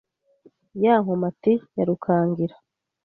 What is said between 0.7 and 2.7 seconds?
Ya Nkomati ya Rukangira